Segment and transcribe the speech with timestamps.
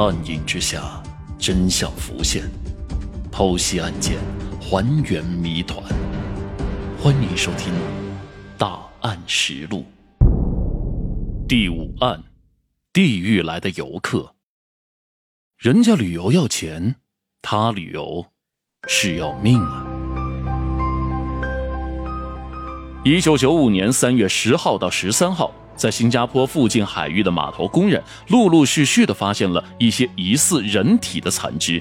[0.00, 1.02] 暗影之下，
[1.40, 2.44] 真相浮现，
[3.32, 4.16] 剖析案件，
[4.60, 5.82] 还原谜团。
[7.02, 7.72] 欢迎收听
[8.56, 9.84] 《大案实录》
[11.48, 12.22] 第五案：
[12.92, 14.36] 地狱来的游客。
[15.56, 16.94] 人家旅游要钱，
[17.42, 18.24] 他旅游
[18.86, 19.84] 是要命啊！
[23.04, 25.52] 一九九五年三月十号到十三号。
[25.78, 31.80] 在新加坡附近海域的码头工人陆陆续续地发现了一些疑似人体的残肢，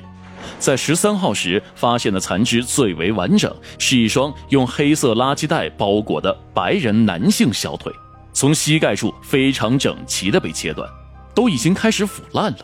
[0.59, 7.91] 在十三号时发现的残肢最为完整，是一双用黑色垃圾袋包裹的白人男性小腿，
[8.31, 10.87] 从膝盖处非常整齐地被切断，
[11.33, 12.59] 都已经开始腐烂了。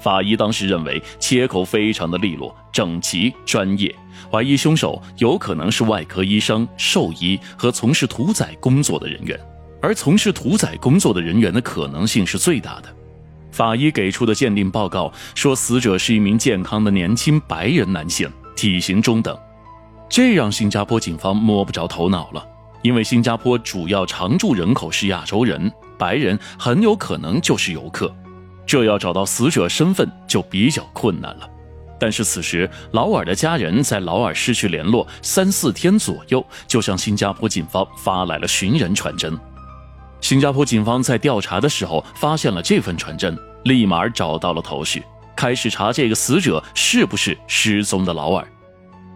[0.00, 3.94] 法医当时认为切口非常的利落、整齐、专业，
[4.30, 9.38] 怀疑凶手有可能是外科医生、兽医和从事屠宰工作的人员。
[9.84, 12.84] 而从事屠宰工作的人员的可能性是最大的。
[13.52, 18.26] 法医给出的鉴定报告说，死者是一名健康的年轻白人男性，
[18.56, 19.38] 体型中等。
[20.08, 22.42] 这让新加坡警方摸不着头脑了，
[22.80, 28.10] 因为新加坡主要常住人口是亚洲人，白人很有可能就是游客，
[28.64, 31.46] 这要找到死者身份就比较困难了。
[32.00, 39.38] 但是此时，劳尔的家人在劳尔失去联络三四天左右，就向新加坡警方发来了寻人传真。
[40.24, 45.02] 新加坡警方在调查的时候发现了这份传真，立马找到了头绪，
[45.36, 48.48] 开始查这个死者是不是失踪的劳尔。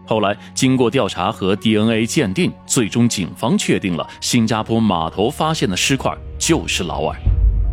[0.06, 7.16] 后来经过调查和 DNA 鉴定，最终警方确定了新加坡码头发现的尸块就是劳尔。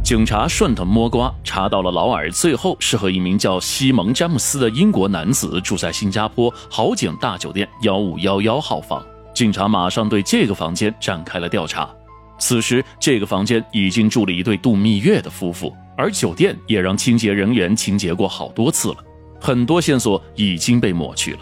[0.02, 9.06] 警察顺藤摸瓜查到了劳尔，最后是和一名叫西蒙·詹姆斯的英国男子住在新加坡豪景大酒店幺五幺幺号房。
[9.34, 11.90] 警察马上对这个房间展开了调查。
[12.38, 18.98] 此时，这个房间已经住了一对度蜜月的夫妇，而酒店也让清洁人员清洁过好多次了，
[19.40, 21.40] 很多线索已经被抹去了。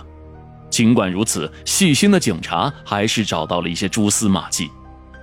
[0.69, 4.69] 尽管如此，细心的警察还是找到了一些蛛丝马迹，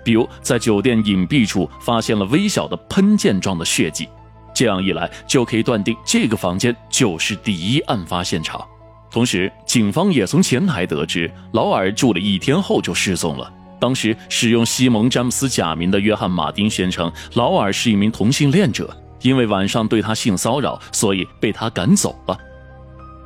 [0.05, 4.09] 比如在酒店隐蔽处发现了微小的喷溅状的血迹，
[4.55, 8.65] 这样一来就可以断定这个房间就是第一案发现场。
[9.11, 13.53] 同时，警方也从前台得知，劳尔住了一天后就失踪了。
[13.81, 22.39] 当时使用西蒙·詹姆斯假名的约翰·马丁宣称，劳尔是一名同性恋者，因为晚上对他性骚扰，所以被他赶走了。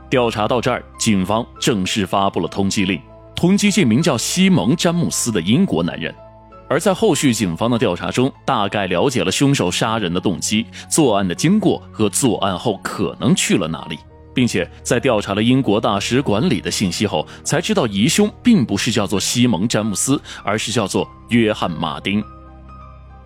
[0.08, 3.00] 调查到这儿，警方正式发布了通缉令，
[3.34, 6.14] 通缉这名叫西蒙·詹姆斯的英国男人。
[6.66, 13.98] 而在后续警方的调查中，大概了解了凶手杀人的动机、作案的经过和作案后可能去了哪里。
[14.34, 22.22] 并且在调查了英国大使馆里的信息后，才知道疑凶并不是叫做西蒙·詹姆斯，而是叫做约翰·马丁。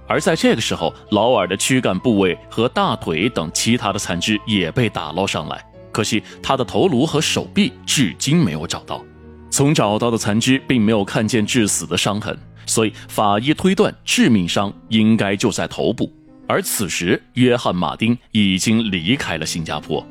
[0.07, 9.05] 而在这个时候，劳尔的躯干部位和大腿等其他的残肢也被打捞上来，可惜他的头颅和手臂至今没有找到。
[9.51, 16.11] 从找到的残肢并没有看见致死的伤痕，所以法医推断致命伤应该就在头部。
[16.47, 20.07] 而此时，约翰·马丁已经离开了新加坡。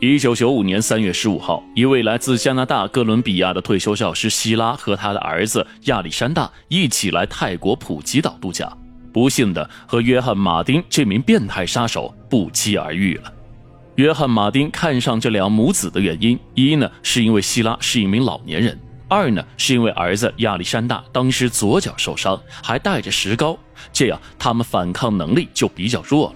[0.00, 8.70] 一九九五年三月十五号，一位来自加拿大哥伦比亚的退休教师希拉和他的儿子亚历山大一起来泰国普吉岛度假，
[9.12, 13.32] 不幸的和约翰·马丁这名变态杀手不期而遇了。
[13.94, 18.76] 约翰·马丁看上这两母子的原因，一呢是因为希拉是一名老年人，
[19.08, 23.56] 二呢是因为儿子亚历山大当时左脚受伤，还带着石膏，
[23.92, 26.34] 这样他们反抗能力就比较弱了。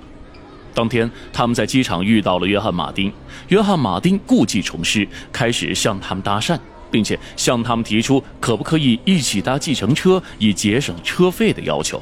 [0.75, 3.13] 当天，他们在机场遇到了约翰·马丁。
[3.49, 6.59] 约翰·马丁故技重施，开始向他们搭讪，
[6.91, 12.01] 并且向他们提出可不可以一起搭计程车以节省车费的要求。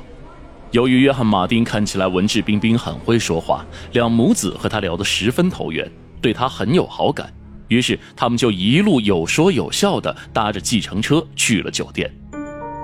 [0.72, 5.90] 由于约翰·马丁看起来文质彬彬，很会说话，两母子和他聊得十分投缘，
[6.20, 7.32] 对他很有好感。
[7.68, 12.12] 于是，他们就一路有说有笑地搭着计程车去了酒店。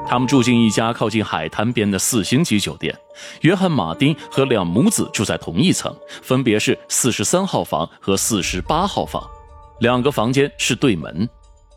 [0.07, 2.95] 他们住进一家靠近海滩边的四星级酒店，
[3.41, 9.27] 约翰·马丁和两母子住在同一层，分别是四十三号房和四十八号房，
[9.81, 11.27] 两个房间是对门。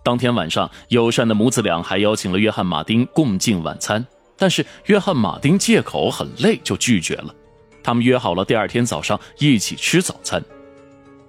[0.03, 4.05] 当天晚上，友善的母子俩还邀请了约翰·马丁共进晚餐，
[4.37, 7.33] 但是约翰·马丁借口很累就拒绝了。
[7.81, 10.43] 他们约好了第二天早上一起吃早餐，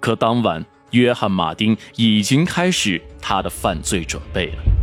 [0.01, 4.76] 可当晚约翰·马丁已经开始他的犯罪准备了。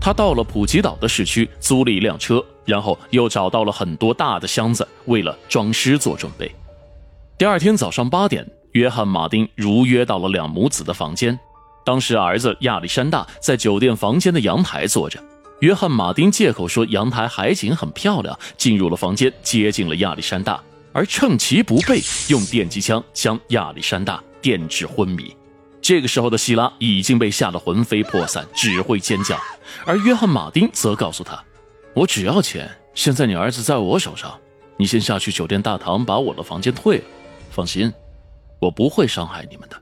[0.00, 6.54] 他到了普吉岛的市区，租了一辆车，然后又找到了很多大的箱子，为了装尸做准备。
[7.38, 11.38] 第二天早上八点，约翰·马丁如约到了两母子的房间。
[11.84, 15.18] 当时儿子亚历山大在酒店房间的阳台坐着，
[15.60, 20.60] 约翰·马丁借口说阳台海景很漂亮，进入了房间，接近了亚历山大。
[20.92, 25.34] 而趁其不备，用电击枪将亚历山大电至昏迷。
[25.84, 29.38] 这个时候的希拉已经被吓得魂飞魄散，只会尖叫。
[29.84, 31.38] 而约翰·马丁则告诉他
[31.94, 34.34] ：“我只要钱，现在你儿子在我手上，
[34.78, 37.04] 你先下去酒店大堂把我的房间退了。
[37.50, 37.92] 放心，
[38.60, 39.76] 我不会伤害你们的。”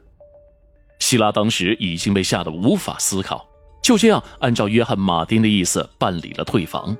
[0.99, 3.49] 希拉当时已经被吓得无法思考，
[3.81, 6.97] 就这样按照约翰·马丁的意思办理了退房。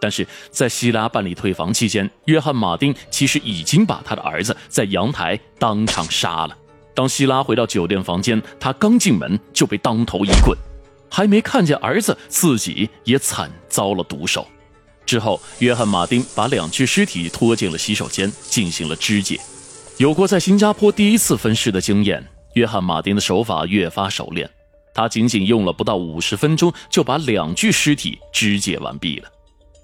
[0.00, 6.56] 但是在希拉办理退房期间，约翰·马丁其实已经把他的儿子在阳台当场杀了。
[6.96, 10.56] 当希拉回到酒店房间，他刚进门就被当头一棍，
[11.10, 14.48] 还没看见儿子，自己也惨遭了毒手。
[15.04, 19.38] 之后，约翰·马丁把两具尸体拖进了洗手间，进行了肢解。
[19.98, 24.48] 有过在新加坡第一次分尸的经验，约翰·马丁的手法越发熟练。
[24.94, 29.28] 他仅仅用了不到五十分钟，就把两具尸体肢解完毕了。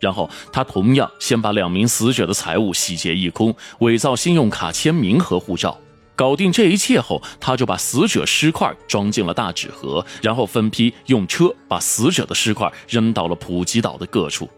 [0.01, 5.79] 然后，他同样先把两名死者的财物洗劫一空，伪造信用卡签名和护照。
[6.15, 14.49] 搞定这一切后，他就把死者尸块装进了大纸盒，然后分批用车把死者的尸块扔到了普吉岛的各处。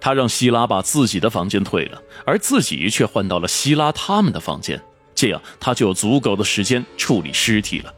[0.00, 4.78] 他让希拉把自己的房间退了，而自己却换到了希拉他们的房间，
[5.14, 7.94] 这样他就有足够的时间处理尸体了。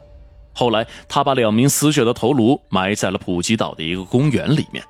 [0.53, 4.83] 后来，他把两名死者的头颅埋在了普吉岛的一个公园里面。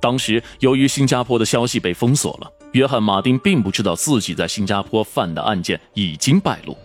[0.00, 6.76] 当时，由于新加坡的消息被封锁了，约翰·马丁并不知道自己在新加坡犯的案件已经败露。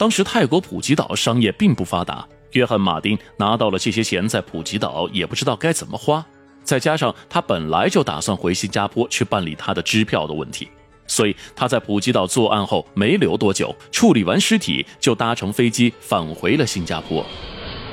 [0.00, 6.24] 当时泰国普吉岛商业并不发达，约翰·马丁拿到了这些钱，在普吉岛也不知道该怎么花。
[6.64, 10.66] 再加上他本来就打算回新加坡去办理他的支票的问题，
[11.06, 17.22] 所以他在普吉岛作案后没留多久，处理完尸体就搭乘飞机返回了新加坡。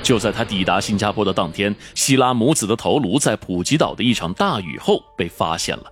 [0.01, 5.83] 就在他抵达新加坡的当天，希拉母子的头颅在普吉岛的一场大雨后被发现了。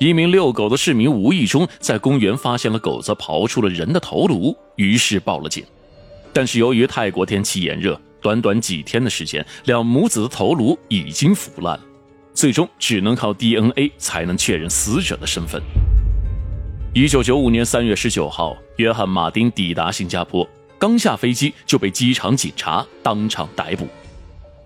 [0.00, 5.62] 一名遛狗的市民无意中在公园发现了狗子刨出了人的头颅，于是报了警。
[6.32, 11.78] 但是由于泰国天气炎热，短短几天的时间，两母子的头颅已经腐烂，
[12.32, 15.60] 最终只能靠 DNA 才能确认死者的身份。
[16.94, 20.48] 一九九五年三月十九号，约翰·马丁抵达新加坡，
[20.78, 23.86] 刚下飞机就被机场警察当场逮捕。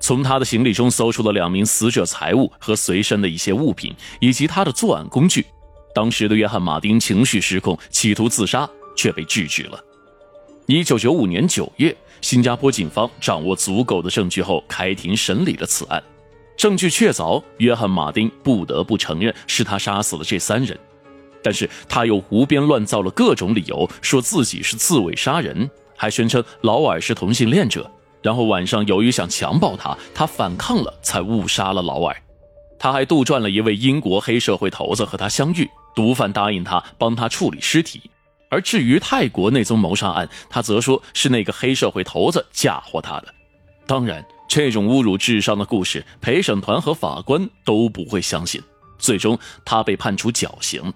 [0.04, 3.90] 从他的行李中搜出了两名死者财物和随身的一些物品，
[4.20, 5.46] 以及他的作案工具。
[5.94, 9.82] 当时的约翰·马丁情绪失控，企图自杀，却被制止了。
[10.66, 16.02] 一九九五年九月，新加坡警方掌握足够的证据后，开庭审理了此案。
[16.54, 20.78] 证据确凿，约翰·马丁不得不承认是他杀死了这三人，
[21.42, 27.90] 但是他又胡编乱造了各种理由，说自己是自卫杀人，还宣称劳尔是同性恋者。
[28.24, 32.16] 然后晚上，由于想强暴他，他反抗了，才误杀了劳尔。
[32.78, 38.00] 他还杜撰了一位英国黑社会头子和他相遇，毒贩答应他帮他处理尸体。
[38.48, 43.26] 而至于泰国那宗谋杀案，他则说是那个黑社会头子嫁祸他的。
[43.86, 48.58] 当然，这种侮辱智商的故事，陪审团和法官都不会相信。
[48.98, 50.90] 最终，他被判处绞刑。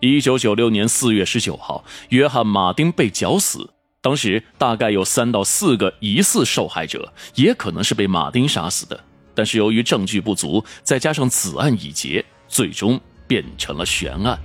[0.00, 3.70] 一九九六年四月十九号，约翰·马丁被绞死。
[4.04, 9.00] 当时大概有三到四个疑似受害者，也可能是被马丁杀死的。
[9.34, 14.38] 但是由于证据不足，再加上此案已结，最终变成了悬案。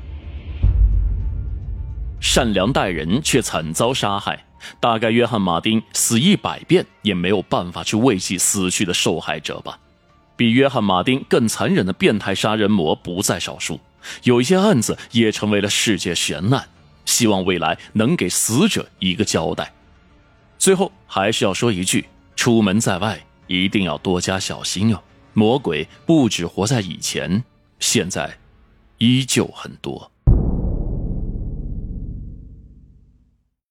[2.21, 4.45] 善良待人，却惨遭杀害。
[4.79, 9.77] 大概约翰·马丁死一百遍也没有办法去慰藉死去的受害者吧。
[10.38, 13.81] 比约翰·马丁更残忍的变态杀人魔不在少数，
[14.24, 16.69] 有一些案子也成为了世界悬案。
[17.06, 19.74] 希望未来能给死者一个交代。
[20.58, 25.01] 最后还是要说一句：出门在外一定要多加小心哦。
[25.34, 27.44] 魔鬼不止活在以前，
[27.79, 28.38] 现在
[28.98, 30.12] 依旧很多。